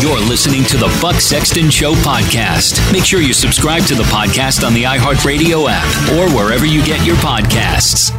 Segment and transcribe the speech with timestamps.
[0.00, 2.92] You're listening to the Buck Sexton Show podcast.
[2.92, 7.06] Make sure you subscribe to the podcast on the iHeartRadio app or wherever you get
[7.06, 8.10] your podcasts.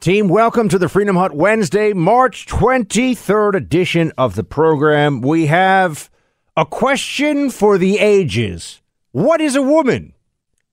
[0.00, 5.20] Team, welcome to the Freedom Hut Wednesday, March 23rd edition of the program.
[5.20, 6.10] We have
[6.56, 8.80] a question for the ages
[9.12, 10.14] What is a woman?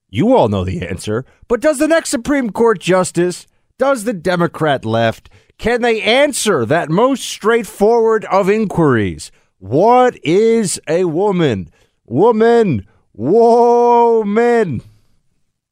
[0.09, 4.85] You all know the answer, but does the next Supreme Court justice, does the Democrat
[4.85, 9.29] left, can they answer that most straightforward of inquiries?
[9.61, 11.69] What is a woman?
[12.07, 14.81] Woman, woman.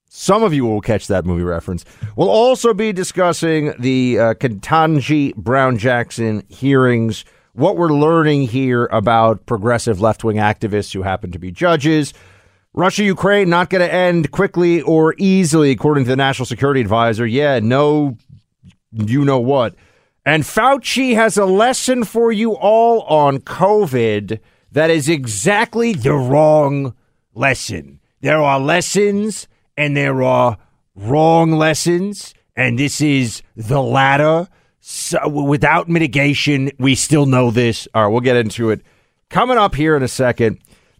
[0.08, 1.86] Some of you will catch that movie reference.
[2.16, 10.00] We'll also be discussing the uh, Brown Jackson hearings, what we're learning here about progressive
[10.00, 12.14] left wing activists who happen to be judges.
[12.76, 17.26] Russia Ukraine not going to end quickly or easily, according to the National Security Advisor.
[17.26, 18.20] Yeah, no,
[18.92, 19.74] you know what.
[20.30, 24.40] And Fauci has a lesson for you all on COVID
[24.72, 26.94] that is exactly the wrong
[27.34, 28.00] lesson.
[28.22, 30.60] There are lessons and there are
[30.94, 34.48] wrong lessons, and this is the latter.
[34.82, 37.88] So without mitigation, we still know this.
[37.96, 38.82] All right, we'll get into it.
[39.32, 40.60] Coming up here in a second,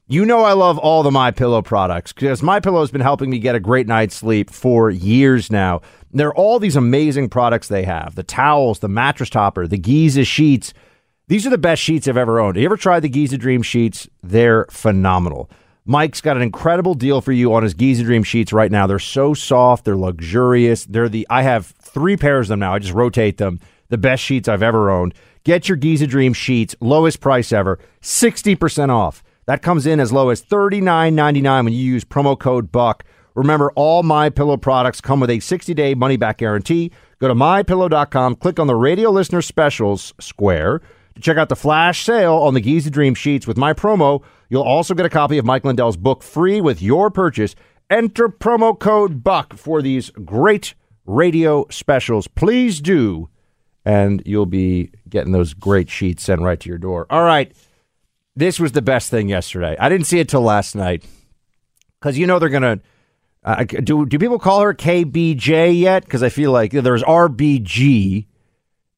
[0.10, 3.30] you know I love all the My Pillow products because My Pillow has been helping
[3.30, 5.82] me get a great night's sleep for years now.
[6.12, 10.26] There are all these amazing products they have: the towels, the mattress topper, the Giza
[10.26, 10.74] sheets.
[11.28, 12.56] These are the best sheets I've ever owned.
[12.56, 14.10] Have you ever tried the Giza Dream sheets?
[14.24, 15.48] They're phenomenal.
[15.86, 18.88] Mike's got an incredible deal for you on his Giza Dream sheets right now.
[18.88, 20.86] They're so soft, they're luxurious.
[20.86, 22.74] They're the I have three pairs of them now.
[22.74, 23.60] I just rotate them.
[23.90, 25.14] The best sheets I've ever owned.
[25.44, 29.24] Get your Giza Dream sheets, lowest price ever, 60% off.
[29.50, 33.04] That comes in as low as $39.99 when you use promo code BUCK.
[33.34, 36.92] Remember, all My Pillow products come with a 60-day money-back guarantee.
[37.18, 40.84] Go to mypillow.com, click on the radio listener specials square
[41.16, 44.22] to check out the flash sale on the Giza Dream sheets with my promo.
[44.50, 47.56] You'll also get a copy of Mike Lindell's book free with your purchase.
[47.90, 50.76] Enter promo code BUCK for these great
[51.08, 52.28] radio specials.
[52.28, 53.30] Please do,
[53.84, 57.08] and you'll be getting those great sheets sent right to your door.
[57.10, 57.52] All right.
[58.40, 59.76] This was the best thing yesterday.
[59.78, 61.04] I didn't see it till last night
[62.00, 62.80] because you know they're to.
[63.44, 66.06] Uh, do do people call her KBJ yet?
[66.06, 68.28] Because I feel like there's RBG,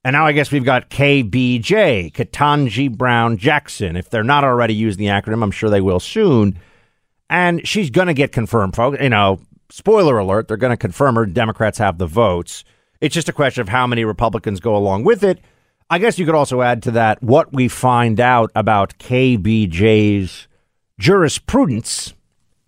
[0.03, 3.95] and now I guess we've got KBJ, Ketanji Brown Jackson.
[3.95, 6.59] If they're not already using the acronym, I'm sure they will soon.
[7.27, 8.99] And she's going to get confirmed, folks.
[9.01, 9.41] You know,
[9.71, 11.25] spoiler alert, they're going to confirm her.
[11.25, 12.63] Democrats have the votes.
[12.99, 15.39] It's just a question of how many Republicans go along with it.
[15.91, 20.47] I guess you could also add to that what we find out about KBJ's
[20.97, 22.13] jurisprudence,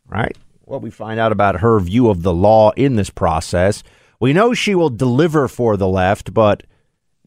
[0.09, 0.37] right?
[0.65, 3.81] What we find out about her view of the law in this process.
[4.19, 6.63] We know she will deliver for the left, but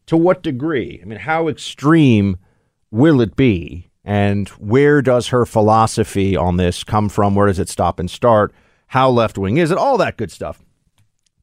[0.05, 0.99] to what degree?
[1.01, 2.37] I mean, how extreme
[2.91, 3.89] will it be?
[4.03, 7.33] And where does her philosophy on this come from?
[7.33, 8.53] Where does it stop and start?
[8.85, 9.79] How left wing is it?
[9.79, 10.61] All that good stuff.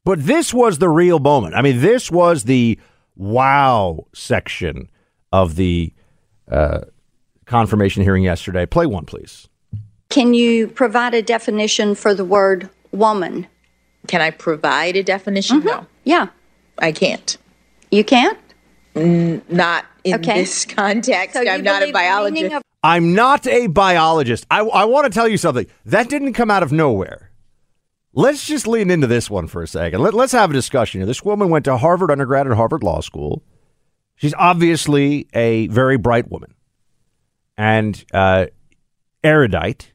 [0.05, 1.55] But this was the real moment.
[1.55, 2.79] I mean, this was the
[3.15, 4.89] wow section
[5.31, 5.93] of the
[6.51, 6.81] uh,
[7.45, 8.65] confirmation hearing yesterday.
[8.65, 9.47] Play one, please.
[10.09, 13.47] Can you provide a definition for the word woman?
[14.07, 15.59] Can I provide a definition?
[15.59, 15.67] Mm-hmm.
[15.67, 16.27] No, Yeah.
[16.77, 17.37] I can't.
[17.91, 18.37] You can't?
[18.95, 20.41] N- not in Okay.
[20.41, 21.33] this context.
[21.35, 22.55] So you I'm not a believe the meaning biologist.
[22.55, 24.45] of- I'm not a biologist.
[24.51, 25.65] I, I want to tell you something.
[25.85, 27.31] That didn't come out of nowhere.
[28.17, 30.01] Let's just lean into this one for a second.
[30.01, 31.05] Let, let's have a discussion here.
[31.05, 33.43] This woman went to Harvard undergrad and Harvard Law School.
[34.15, 36.53] She's obviously a very bright woman
[37.57, 38.45] and uh,
[39.21, 39.91] erudite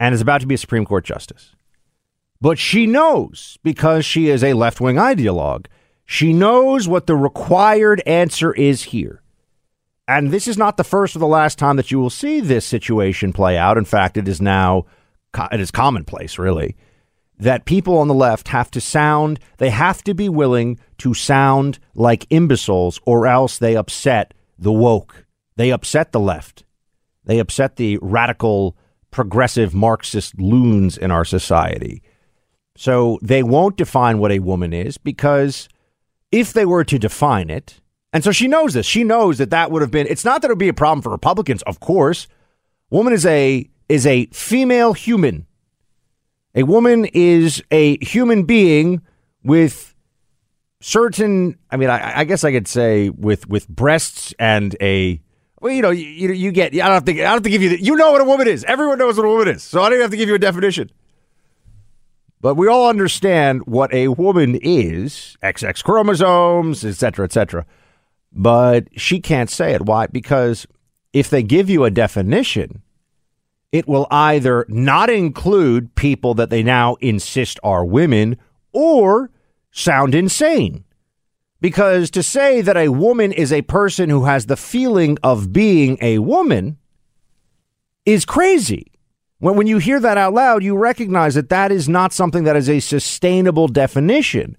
[0.00, 1.54] and is about to be a Supreme Court justice.
[2.40, 5.66] But she knows, because she is a left wing ideologue,
[6.06, 9.22] she knows what the required answer is here.
[10.08, 12.64] And this is not the first or the last time that you will see this
[12.64, 13.76] situation play out.
[13.76, 14.86] In fact, it is now
[15.52, 16.76] it is commonplace, really,
[17.38, 21.78] that people on the left have to sound, they have to be willing to sound
[21.94, 25.26] like imbeciles, or else they upset the woke.
[25.56, 26.64] They upset the left.
[27.24, 28.76] They upset the radical,
[29.10, 32.02] progressive Marxist loons in our society.
[32.76, 35.68] So they won't define what a woman is because
[36.30, 37.80] if they were to define it,
[38.12, 40.06] and so she knows this, she knows that that would have been.
[40.06, 42.26] It's not that it would be a problem for Republicans, of course.
[42.90, 45.46] Woman is a is a female human.
[46.54, 49.00] A woman is a human being
[49.42, 49.94] with
[50.80, 51.56] certain.
[51.70, 55.20] I mean, I, I guess I could say with with breasts and a.
[55.60, 56.74] Well, you know, you, you you get.
[56.74, 57.12] I don't to.
[57.12, 57.70] I don't have to give you.
[57.70, 58.64] The, you know what a woman is.
[58.64, 59.62] Everyone knows what a woman is.
[59.62, 60.90] So I don't even have to give you a definition.
[62.42, 67.64] But we all understand what a woman is XX chromosomes, et cetera, et cetera.
[68.32, 69.86] But she can't say it.
[69.86, 70.08] Why?
[70.08, 70.66] Because
[71.12, 72.82] if they give you a definition,
[73.72, 78.36] it will either not include people that they now insist are women
[78.72, 79.30] or
[79.70, 80.84] sound insane.
[81.60, 85.96] Because to say that a woman is a person who has the feeling of being
[86.02, 86.76] a woman
[88.04, 88.92] is crazy.
[89.38, 92.56] When, when you hear that out loud, you recognize that that is not something that
[92.56, 94.56] is a sustainable definition.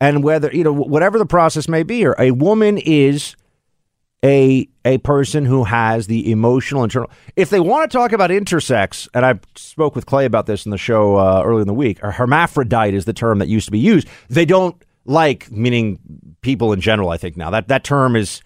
[0.00, 3.36] And whether, you know, whatever the process may be, or a woman is
[4.24, 7.10] a a person who has the emotional internal.
[7.36, 10.70] If they want to talk about intersex, and I spoke with Clay about this in
[10.70, 13.72] the show uh, earlier in the week, or hermaphrodite is the term that used to
[13.72, 14.08] be used.
[14.28, 15.98] They don't like, meaning
[16.40, 17.10] people in general.
[17.10, 18.42] I think now that that term is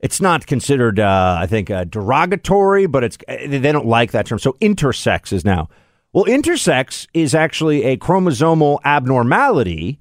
[0.00, 4.38] it's not considered, uh, I think, uh, derogatory, but it's they don't like that term.
[4.38, 5.68] So intersex is now.
[6.12, 9.98] Well, intersex is actually a chromosomal abnormality,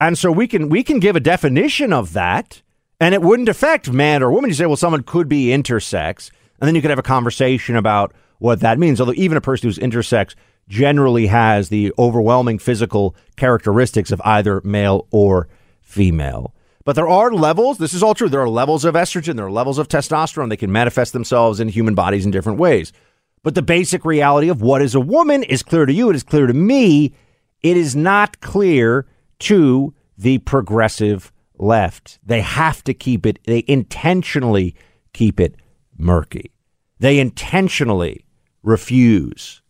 [0.00, 2.62] and so we can we can give a definition of that,
[3.00, 4.50] and it wouldn't affect man or woman.
[4.50, 8.12] You say, well, someone could be intersex, and then you could have a conversation about
[8.38, 9.00] what that means.
[9.00, 10.34] Although even a person who's intersex
[10.68, 15.48] generally has the overwhelming physical characteristics of either male or
[15.80, 16.54] female.
[16.84, 17.78] But there are levels.
[17.78, 18.28] This is all true.
[18.28, 19.36] There are levels of estrogen.
[19.36, 20.48] There are levels of testosterone.
[20.48, 22.92] They can manifest themselves in human bodies in different ways.
[23.42, 26.10] But the basic reality of what is a woman is clear to you.
[26.10, 27.12] It is clear to me.
[27.62, 29.06] It is not clear
[29.40, 32.18] to the progressive left.
[32.24, 34.74] They have to keep it, they intentionally
[35.12, 35.56] keep it
[35.96, 36.52] murky.
[36.98, 38.26] They intentionally
[38.62, 39.62] refuse,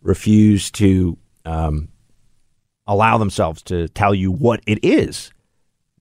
[0.00, 1.88] refuse to um,
[2.86, 5.32] allow themselves to tell you what it is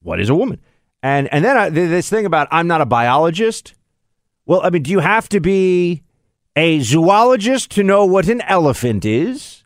[0.07, 0.61] what is a woman?
[1.03, 3.75] And and then I, this thing about I'm not a biologist.
[4.45, 6.03] Well, I mean, do you have to be
[6.55, 9.56] a zoologist to know what an elephant is?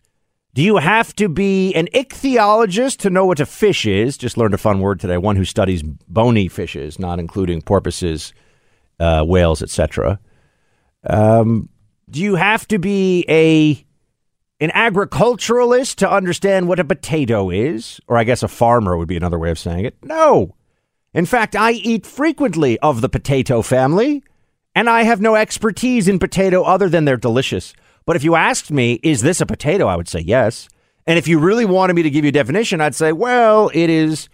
[0.54, 4.18] Do you have to be an ichthyologist to know what a fish is?
[4.18, 5.18] Just learned a fun word today.
[5.18, 8.34] One who studies bony fishes, not including porpoises,
[9.00, 10.20] uh, whales, etc.
[11.10, 11.70] Um,
[12.10, 13.86] do you have to be a
[14.62, 19.18] an agriculturalist to understand what a potato is, or I guess a farmer would be
[19.18, 19.98] another way of saying it.
[20.04, 20.56] No.
[21.16, 24.24] In fact, I eat frequently of the potato family,
[24.76, 27.74] and I have no expertise in potato other than they're delicious.
[28.06, 29.88] But if you asked me, is this a potato?
[29.88, 30.68] I would say yes.
[31.08, 33.90] And if you really wanted me to give you a definition, I'd say, well, it
[33.90, 34.30] is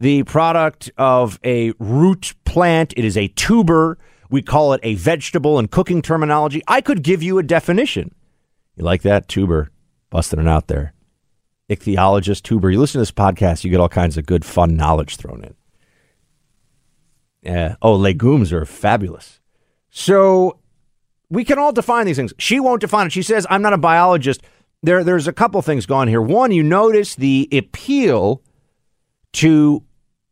[0.00, 3.98] the product of a root plant, it is a tuber.
[4.30, 6.62] We call it a vegetable in cooking terminology.
[6.66, 8.14] I could give you a definition.
[8.76, 9.28] You like that?
[9.28, 9.70] Tuber.
[10.10, 10.94] Busting it out there.
[11.68, 12.70] Ichthyologist, tuber.
[12.70, 15.54] You listen to this podcast, you get all kinds of good, fun knowledge thrown in.
[17.42, 17.76] Yeah.
[17.82, 19.40] Oh, legumes are fabulous.
[19.90, 20.58] So
[21.32, 22.34] we can all define these things.
[22.38, 23.12] She won't define it.
[23.12, 24.42] She says, I'm not a biologist.
[24.82, 26.20] There, there's a couple things going here.
[26.20, 28.42] One, you notice the appeal
[29.34, 29.82] to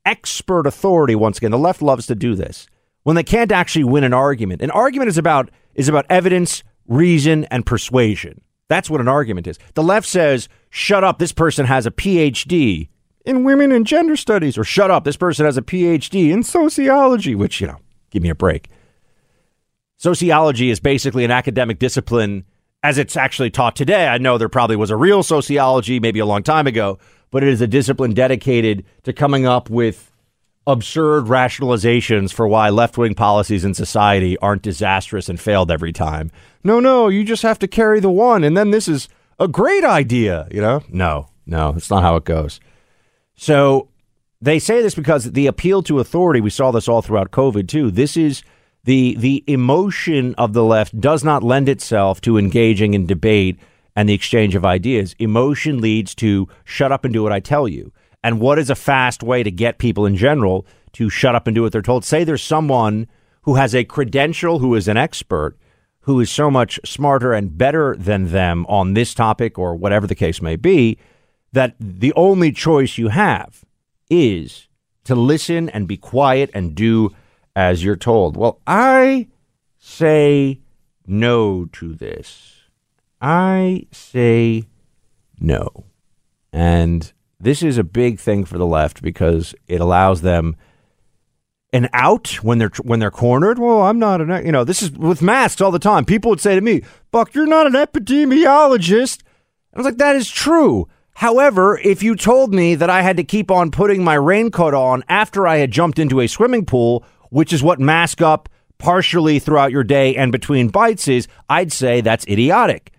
[0.04, 1.14] expert authority.
[1.14, 2.66] Once again, the left loves to do this
[3.02, 4.60] when they can't actually win an argument.
[4.60, 8.42] An argument is about is about evidence, reason, and persuasion.
[8.68, 9.58] That's what an argument is.
[9.74, 12.88] The left says, shut up, this person has a PhD
[13.24, 17.34] in women and gender studies, or shut up, this person has a PhD in sociology,
[17.34, 17.78] which, you know,
[18.10, 18.68] give me a break.
[20.00, 22.46] Sociology is basically an academic discipline
[22.82, 24.08] as it's actually taught today.
[24.08, 26.98] I know there probably was a real sociology maybe a long time ago,
[27.30, 30.10] but it is a discipline dedicated to coming up with
[30.66, 36.30] absurd rationalizations for why left wing policies in society aren't disastrous and failed every time.
[36.64, 39.06] No, no, you just have to carry the one, and then this is
[39.38, 40.82] a great idea, you know?
[40.88, 42.58] No, no, that's not how it goes.
[43.36, 43.90] So
[44.40, 47.90] they say this because the appeal to authority, we saw this all throughout COVID too.
[47.90, 48.42] This is
[48.84, 53.58] the the emotion of the left does not lend itself to engaging in debate
[53.94, 55.14] and the exchange of ideas.
[55.18, 57.92] Emotion leads to shut up and do what I tell you.
[58.22, 61.54] And what is a fast way to get people in general to shut up and
[61.54, 62.04] do what they're told?
[62.04, 63.08] Say there's someone
[63.42, 65.56] who has a credential, who is an expert,
[66.02, 70.14] who is so much smarter and better than them on this topic or whatever the
[70.14, 70.98] case may be,
[71.52, 73.64] that the only choice you have
[74.08, 74.68] is
[75.04, 77.10] to listen and be quiet and do
[77.54, 78.36] as you're told.
[78.36, 79.28] Well, I
[79.78, 80.60] say
[81.06, 82.60] no to this.
[83.20, 84.64] I say
[85.38, 85.84] no.
[86.52, 90.56] And this is a big thing for the left because it allows them
[91.72, 93.58] an out when they're when they're cornered.
[93.58, 96.04] Well, I'm not an you know this is with masks all the time.
[96.04, 99.22] People would say to me, "Buck, you're not an epidemiologist."
[99.72, 103.24] I was like, "That is true." However, if you told me that I had to
[103.24, 107.52] keep on putting my raincoat on after I had jumped into a swimming pool, which
[107.52, 112.26] is what mask up partially throughout your day and between bites is, I'd say that's
[112.26, 112.92] idiotic.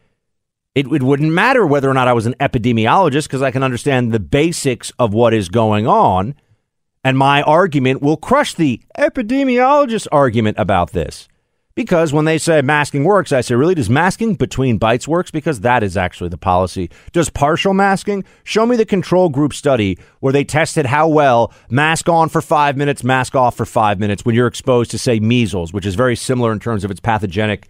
[0.74, 4.12] It, it wouldn't matter whether or not I was an epidemiologist because I can understand
[4.12, 6.36] the basics of what is going on.
[7.04, 11.28] And my argument will crush the epidemiologist argument about this.
[11.74, 15.32] Because when they say masking works, I say, really, does masking between bites works?
[15.32, 16.90] Because that is actually the policy.
[17.14, 18.26] Does partial masking?
[18.44, 22.76] Show me the control group study where they tested how well mask on for five
[22.76, 26.16] minutes, mask off for five minutes when you're exposed to, say, measles, which is very
[26.16, 27.70] similar in terms of its pathogenic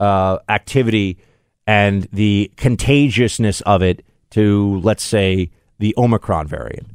[0.00, 1.18] uh, activity
[1.66, 6.86] and the contagiousness of it to, let's say, the Omicron variant,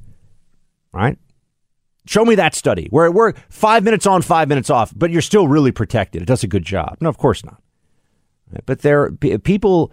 [0.94, 1.18] right?
[2.10, 5.48] Show me that study where we're five minutes on, five minutes off, but you're still
[5.48, 6.24] really protected.
[6.24, 6.98] It does a good job.
[7.00, 7.62] No, of course not.
[8.66, 9.92] But there, people,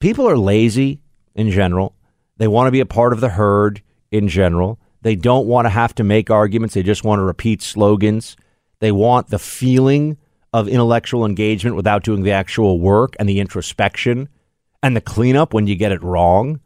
[0.00, 1.02] people are lazy
[1.36, 1.94] in general.
[2.38, 4.80] They want to be a part of the herd in general.
[5.02, 6.74] They don't want to have to make arguments.
[6.74, 8.36] They just want to repeat slogans.
[8.80, 10.16] They want the feeling
[10.52, 14.28] of intellectual engagement without doing the actual work and the introspection
[14.82, 16.58] and the cleanup when you get it wrong.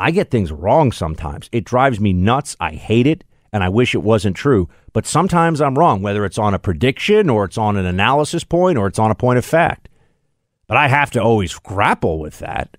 [0.00, 1.48] I get things wrong sometimes.
[1.52, 2.56] It drives me nuts.
[2.58, 3.22] I hate it
[3.54, 4.68] and I wish it wasn't true.
[4.92, 8.76] But sometimes I'm wrong, whether it's on a prediction or it's on an analysis point
[8.76, 9.88] or it's on a point of fact.
[10.66, 12.76] But I have to always grapple with that.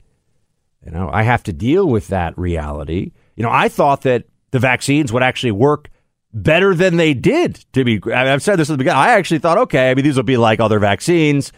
[0.85, 3.13] You know, I have to deal with that reality.
[3.37, 5.89] You know, I thought that the vaccines would actually work
[6.33, 7.63] better than they did.
[7.71, 8.99] To be, I've said this at the beginning.
[8.99, 11.53] I actually thought, okay, I mean, these will be like other vaccines.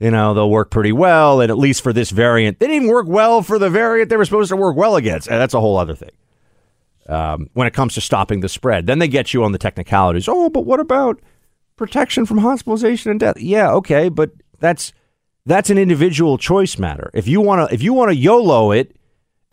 [0.00, 3.06] You know, they'll work pretty well, and at least for this variant, they didn't work
[3.08, 5.28] well for the variant they were supposed to work well against.
[5.28, 6.10] And that's a whole other thing.
[7.06, 10.26] Um, when it comes to stopping the spread, then they get you on the technicalities.
[10.28, 11.20] Oh, but what about
[11.76, 13.38] protection from hospitalization and death?
[13.38, 14.92] Yeah, okay, but that's
[15.46, 17.10] that's an individual choice matter.
[17.12, 18.96] If you want to, if you want to YOLO it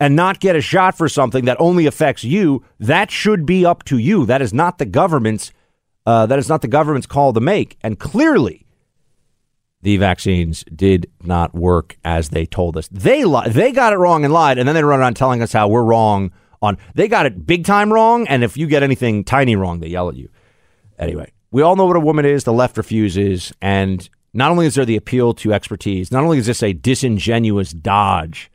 [0.00, 3.84] and not get a shot for something that only affects you, that should be up
[3.84, 4.24] to you.
[4.26, 5.52] That is not the government's.
[6.04, 7.76] Uh, that is not the government's call to make.
[7.82, 8.66] And clearly,
[9.82, 12.88] the vaccines did not work as they told us.
[12.88, 15.52] They li- they got it wrong and lied, and then they run around telling us
[15.52, 16.32] how we're wrong
[16.62, 16.78] on.
[16.94, 20.08] They got it big time wrong, and if you get anything tiny wrong, they yell
[20.08, 20.30] at you.
[20.98, 22.44] Anyway, we all know what a woman is.
[22.44, 26.46] The left refuses, and not only is there the appeal to expertise, not only is
[26.46, 28.50] this a disingenuous dodge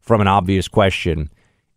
[0.00, 1.30] from an obvious question,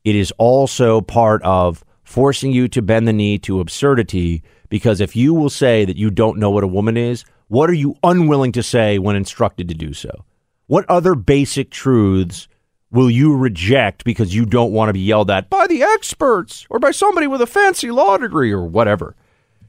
[0.03, 4.43] it is also part of forcing you to bend the knee to absurdity.
[4.69, 7.73] Because if you will say that you don't know what a woman is, what are
[7.73, 10.25] you unwilling to say when instructed to do so?
[10.67, 12.47] What other basic truths
[12.91, 16.79] will you reject because you don't want to be yelled at by the experts or
[16.79, 19.15] by somebody with a fancy law degree or whatever?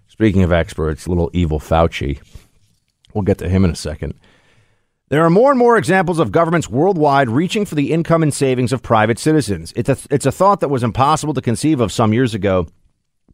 [0.09, 2.21] Speaking of experts, little evil Fauci.
[3.15, 4.15] We'll get to him in a second.
[5.09, 8.73] There are more and more examples of governments worldwide reaching for the income and savings
[8.73, 9.73] of private citizens.
[9.75, 12.69] It's a, it's a thought that was impossible to conceive of some years ago,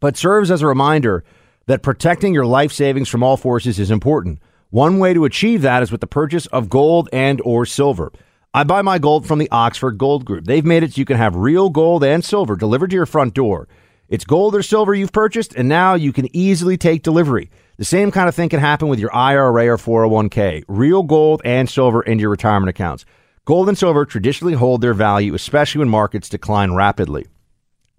[0.00, 1.23] but serves as a reminder
[1.66, 4.38] that protecting your life savings from all forces is important.
[4.71, 8.11] One way to achieve that is with the purchase of gold and or silver.
[8.57, 10.47] I buy my gold from the Oxford Gold Group.
[10.47, 13.35] They've made it so you can have real gold and silver delivered to your front
[13.35, 13.69] door.
[14.09, 17.51] It's gold or silver you've purchased, and now you can easily take delivery.
[17.77, 20.65] The same kind of thing can happen with your IRA or 401k.
[20.69, 23.05] Real gold and silver in your retirement accounts.
[23.45, 27.27] Gold and silver traditionally hold their value, especially when markets decline rapidly.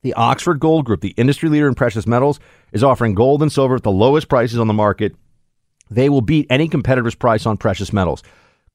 [0.01, 2.39] The Oxford Gold Group, the industry leader in precious metals,
[2.71, 5.15] is offering gold and silver at the lowest prices on the market.
[5.91, 8.23] They will beat any competitor's price on precious metals.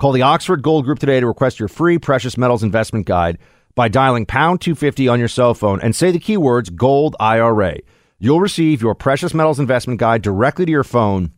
[0.03, 3.39] Call the Oxford Gold Group today to request your free precious metals investment guide
[3.77, 7.77] by dialing pound 250 on your cell phone and say the keywords gold IRA.
[8.19, 11.31] You'll receive your precious metals investment guide directly to your phone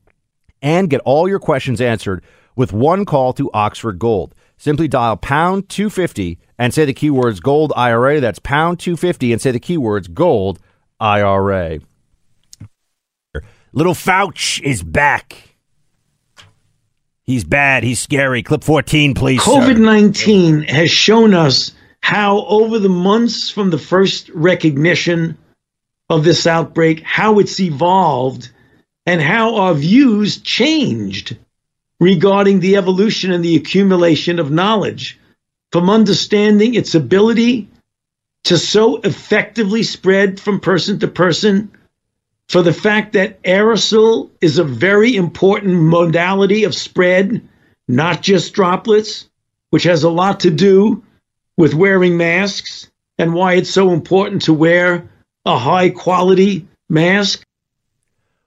[0.62, 2.24] and get all your questions answered
[2.56, 4.34] with one call to Oxford Gold.
[4.56, 8.18] Simply dial pound 250 and say the keywords gold IRA.
[8.18, 10.58] That's pound 250 and say the keywords gold
[10.98, 11.80] IRA.
[13.74, 15.53] Little Fauch is back.
[17.24, 17.84] He's bad.
[17.84, 18.42] He's scary.
[18.42, 19.40] Clip 14, please.
[19.40, 25.38] COVID 19 has shown us how, over the months from the first recognition
[26.10, 28.50] of this outbreak, how it's evolved,
[29.06, 31.36] and how our views changed
[31.98, 35.18] regarding the evolution and the accumulation of knowledge,
[35.72, 37.68] from understanding its ability
[38.44, 41.72] to so effectively spread from person to person,
[42.48, 47.46] for the fact that aerosol is a very important modality of spread,
[47.88, 49.28] not just droplets,
[49.70, 51.02] which has a lot to do
[51.56, 55.08] with wearing masks and why it's so important to wear
[55.44, 57.42] a high quality mask.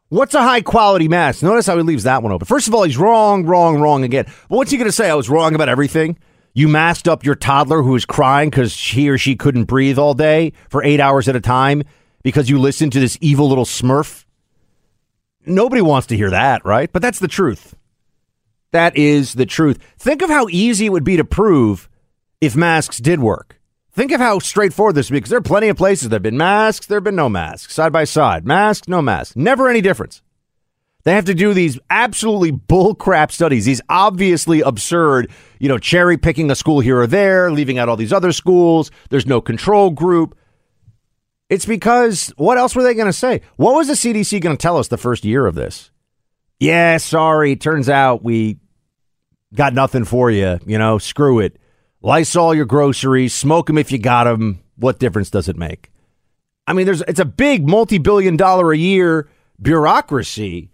[0.10, 1.44] What's a high quality mask?
[1.44, 2.46] Notice how he leaves that one open.
[2.46, 4.26] First of all, he's wrong, wrong, wrong again.
[4.50, 5.10] But what's he going to say?
[5.10, 6.18] I was wrong about everything.
[6.54, 10.14] You masked up your toddler who was crying because he or she couldn't breathe all
[10.14, 11.84] day for eight hours at a time
[12.28, 14.26] because you listened to this evil little smurf.
[15.46, 16.92] Nobody wants to hear that, right?
[16.92, 17.74] But that's the truth.
[18.74, 19.80] That is the truth.
[19.98, 21.88] Think of how easy it would be to prove
[22.42, 23.62] if masks did work.
[23.94, 26.22] Think of how straightforward this would be because there are plenty of places there have
[26.22, 28.46] been masks, there have been no masks, side by side.
[28.46, 29.38] Mask, no mask.
[29.38, 30.22] Never any difference.
[31.06, 36.52] They have to do these absolutely bullcrap studies, these obviously absurd, you know, cherry picking
[36.52, 38.92] a school here or there, leaving out all these other schools.
[39.12, 40.38] There's no control group.
[41.50, 43.42] It's because what else were they going to say?
[43.56, 45.92] What was the CDC going to tell us the first year of this?
[46.60, 47.56] Yeah, sorry.
[47.56, 48.58] Turns out we
[49.54, 50.60] got nothing for you.
[50.66, 51.58] You know, screw it.
[52.02, 54.64] Lysol your groceries, smoke them if you got them.
[54.76, 55.92] What difference does it make?
[56.68, 59.30] I mean, there's it's a big multi-billion dollar a year
[59.62, 60.70] bureaucracy.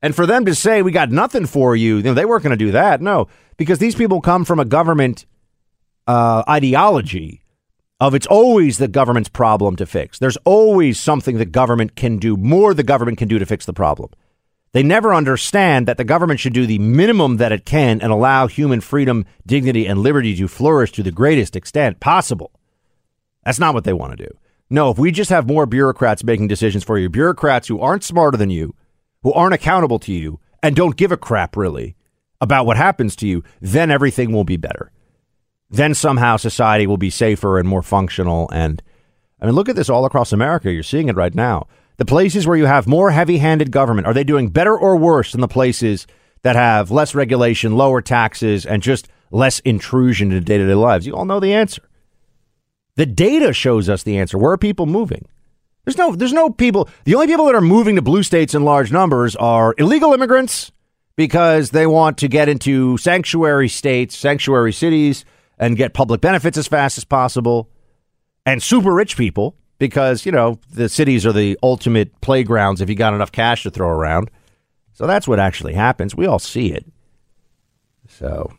[0.00, 2.56] And for them to say we got nothing for you, you know, they weren't going
[2.56, 3.00] to do that.
[3.00, 5.26] No, because these people come from a government
[6.06, 7.42] uh, ideology
[8.00, 10.18] of it's always the government's problem to fix.
[10.18, 13.72] There's always something the government can do, more the government can do to fix the
[13.72, 14.10] problem.
[14.72, 18.46] They never understand that the government should do the minimum that it can and allow
[18.46, 22.52] human freedom, dignity, and liberty to flourish to the greatest extent possible.
[23.44, 24.38] That's not what they want to do.
[24.70, 28.36] No, if we just have more bureaucrats making decisions for you, bureaucrats who aren't smarter
[28.36, 28.74] than you,
[29.22, 31.96] who aren't accountable to you, and don't give a crap really
[32.40, 34.92] about what happens to you, then everything will be better.
[35.70, 38.48] Then somehow society will be safer and more functional.
[38.50, 38.82] And
[39.40, 40.72] I mean, look at this all across America.
[40.72, 41.66] You're seeing it right now.
[41.98, 45.32] The places where you have more heavy handed government, are they doing better or worse
[45.32, 46.06] than the places
[46.42, 51.06] that have less regulation, lower taxes, and just less intrusion into day to day lives?
[51.06, 51.82] You all know the answer.
[52.94, 54.38] The data shows us the answer.
[54.38, 55.26] Where are people moving?
[55.84, 56.88] There's no, there's no people.
[57.04, 60.70] The only people that are moving to blue states in large numbers are illegal immigrants
[61.16, 65.24] because they want to get into sanctuary states, sanctuary cities,
[65.58, 67.70] and get public benefits as fast as possible,
[68.46, 72.94] and super rich people because, you know, the cities are the ultimate playgrounds if you
[72.94, 74.30] got enough cash to throw around.
[74.92, 76.16] So that's what actually happens.
[76.16, 76.84] We all see it.
[78.08, 78.52] So,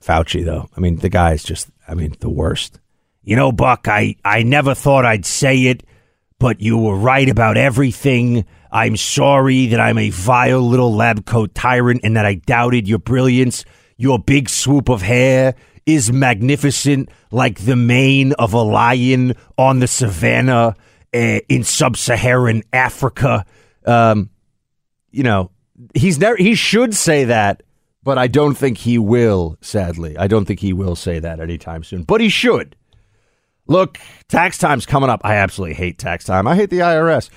[0.00, 2.80] Fauci, though, I mean, the guy is just, I mean, the worst.
[3.22, 5.84] You know, Buck, I, I never thought I'd say it,
[6.38, 8.46] but you were right about everything.
[8.72, 12.98] I'm sorry that I'm a vile little lab coat tyrant and that I doubted your
[12.98, 13.66] brilliance,
[13.98, 15.54] your big swoop of hair,
[15.94, 20.74] is magnificent like the mane of a lion on the savannah
[21.14, 23.44] uh, in sub-Saharan Africa.
[23.84, 24.30] Um,
[25.10, 25.50] you know,
[25.94, 27.62] he's never he should say that,
[28.02, 30.16] but I don't think he will, sadly.
[30.16, 32.04] I don't think he will say that anytime soon.
[32.04, 32.76] But he should.
[33.66, 33.98] Look,
[34.28, 35.20] tax time's coming up.
[35.24, 36.46] I absolutely hate tax time.
[36.48, 37.30] I hate the IRS.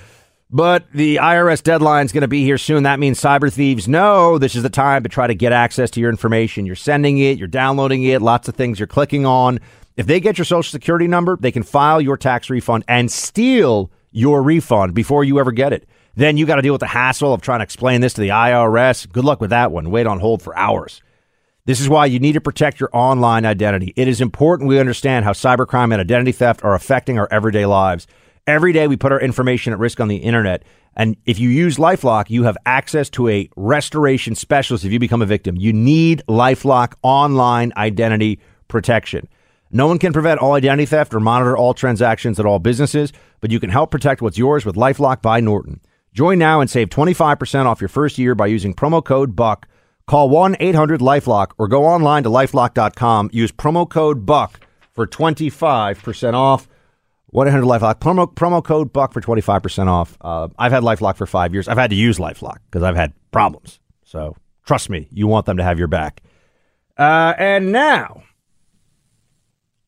[0.50, 2.84] But the IRS deadline is going to be here soon.
[2.84, 6.00] That means cyber thieves know this is the time to try to get access to
[6.00, 6.66] your information.
[6.66, 9.58] You're sending it, you're downloading it, lots of things you're clicking on.
[9.96, 13.90] If they get your social security number, they can file your tax refund and steal
[14.12, 15.88] your refund before you ever get it.
[16.14, 18.28] Then you got to deal with the hassle of trying to explain this to the
[18.28, 19.10] IRS.
[19.10, 19.90] Good luck with that one.
[19.90, 21.02] Wait on hold for hours.
[21.66, 23.92] This is why you need to protect your online identity.
[23.96, 28.06] It is important we understand how cybercrime and identity theft are affecting our everyday lives.
[28.46, 30.64] Every day we put our information at risk on the internet.
[30.96, 35.22] And if you use Lifelock, you have access to a restoration specialist if you become
[35.22, 35.56] a victim.
[35.56, 39.28] You need Lifelock online identity protection.
[39.70, 43.50] No one can prevent all identity theft or monitor all transactions at all businesses, but
[43.50, 45.80] you can help protect what's yours with Lifelock by Norton.
[46.12, 49.66] Join now and save 25% off your first year by using promo code BUCK.
[50.06, 53.30] Call 1 800 Lifelock or go online to lifelock.com.
[53.32, 54.60] Use promo code BUCK
[54.92, 56.68] for 25% off.
[57.34, 57.98] 1 800 Lifelock.
[57.98, 60.16] Promo, promo code Buck for 25% off.
[60.20, 61.66] Uh, I've had Lifelock for five years.
[61.66, 63.80] I've had to use Lifelock because I've had problems.
[64.04, 66.22] So trust me, you want them to have your back.
[66.96, 68.22] Uh, and now,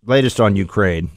[0.04, 1.08] latest on Ukraine.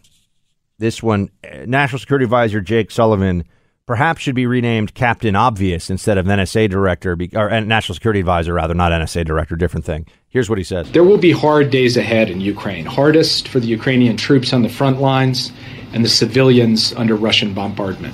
[0.77, 3.43] This one, uh, National Security Advisor Jake Sullivan
[3.87, 8.75] perhaps should be renamed Captain Obvious instead of NSA Director, or National Security Advisor, rather,
[8.75, 10.05] not NSA Director, different thing.
[10.27, 13.65] Here's what he says There will be hard days ahead in Ukraine, hardest for the
[13.65, 15.51] Ukrainian troops on the front lines
[15.93, 18.13] and the civilians under Russian bombardment.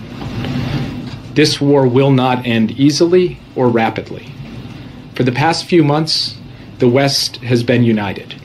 [1.36, 4.32] This war will not end easily or rapidly.
[5.16, 6.38] For the past few months,
[6.80, 8.36] the West has been united.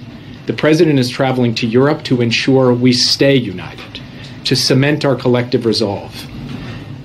[0.46, 4.00] The president is traveling to Europe to ensure we stay united,
[4.44, 6.26] to cement our collective resolve,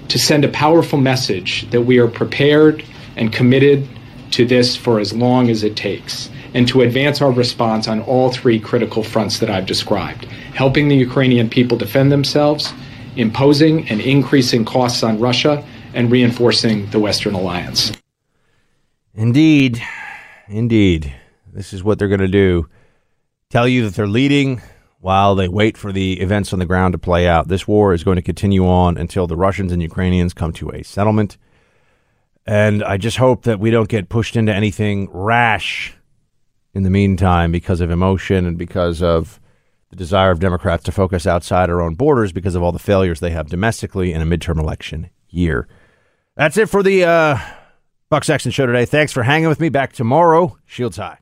[0.08, 2.84] to send a powerful message that we are prepared
[3.16, 3.88] and committed
[4.32, 8.32] to this for as long as it takes, and to advance our response on all
[8.32, 12.74] three critical fronts that I've described helping the Ukrainian people defend themselves,
[13.18, 15.64] imposing and increasing costs on Russia,
[15.94, 17.92] and reinforcing the Western alliance.
[19.14, 19.84] Indeed.
[20.48, 21.14] Indeed.
[21.52, 22.70] This is what they're going to do.
[23.50, 24.62] Tell you that they're leading
[25.02, 27.50] while they wait for the events on the ground to play out.
[27.50, 30.84] This war is going to continue on until the Russians and Ukrainians come to a
[30.84, 31.38] settlement.
[32.46, 35.96] And I just hope that we don't get pushed into anything rash
[36.76, 39.40] in the meantime because of emotion and because of
[39.90, 43.22] the desire of Democrats to focus outside our own borders because of all the failures
[43.22, 45.68] they have domestically in a midterm election year.
[46.36, 47.38] That's it for the uh,
[48.10, 48.84] Buck Sexton show today.
[48.84, 49.70] Thanks for hanging with me.
[49.70, 50.58] Back tomorrow.
[50.66, 51.20] Shields high.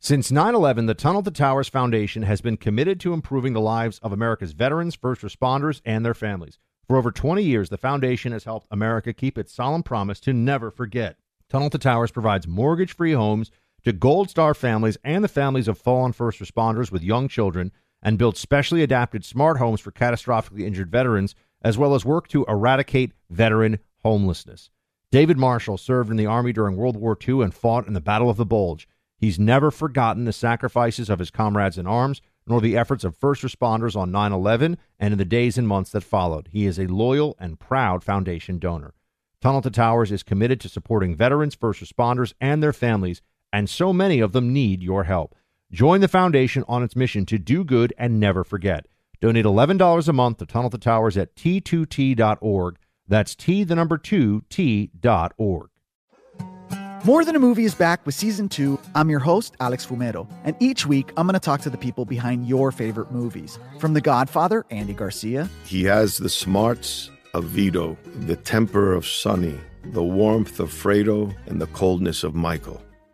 [0.00, 3.98] Since 9 11, the Tunnel to Towers Foundation has been committed to improving the lives
[3.98, 6.58] of America's veterans, first responders, and their families.
[6.86, 10.70] For over 20 years, the foundation has helped America keep its solemn promise to never
[10.70, 11.16] forget.
[11.50, 13.50] Tunnel to Towers provides mortgage free homes
[13.86, 17.70] to Gold Star families and the families of fallen first responders with young children
[18.02, 22.44] and build specially adapted smart homes for catastrophically injured veterans, as well as work to
[22.48, 24.70] eradicate veteran homelessness.
[25.12, 28.28] David Marshall served in the Army during World War II and fought in the Battle
[28.28, 28.88] of the Bulge.
[29.18, 33.44] He's never forgotten the sacrifices of his comrades in arms, nor the efforts of first
[33.44, 36.48] responders on 9 11 and in the days and months that followed.
[36.50, 38.94] He is a loyal and proud foundation donor.
[39.40, 43.22] Tunnel to Towers is committed to supporting veterans, first responders, and their families,
[43.56, 45.34] and so many of them need your help.
[45.72, 48.84] Join the foundation on its mission to do good and never forget.
[49.22, 52.76] Donate $11 a month to Tunnel to Towers at t2t.org.
[53.08, 55.70] That's T, the number two, T.org.
[57.04, 58.78] More Than a Movie is back with season two.
[58.94, 62.04] I'm your host, Alex Fumero, and each week I'm going to talk to the people
[62.04, 63.58] behind your favorite movies.
[63.78, 65.48] From The Godfather, Andy Garcia.
[65.64, 71.58] He has the smarts of Vito, the temper of Sonny, the warmth of Fredo, and
[71.58, 72.82] the coldness of Michael.